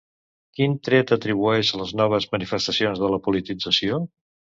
Quin 0.59 0.71
tret 0.87 1.11
atribueix 1.15 1.69
a 1.75 1.79
les 1.81 1.91
noves 1.99 2.27
manifestacions 2.37 3.03
de 3.05 3.11
la 3.17 3.21
politització? 3.29 4.01